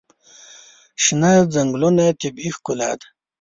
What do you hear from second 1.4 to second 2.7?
ځنګلونه طبیعي